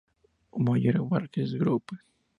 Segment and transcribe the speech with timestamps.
[0.63, 1.91] Moller-Maersk Group.